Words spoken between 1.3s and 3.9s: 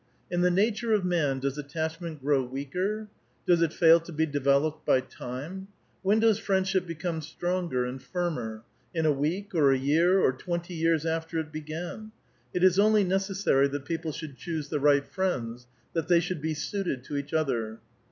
does attachment grow weaker? does it